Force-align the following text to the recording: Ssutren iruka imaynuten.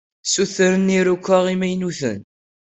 Ssutren 0.23 0.87
iruka 0.97 1.37
imaynuten. 1.53 2.19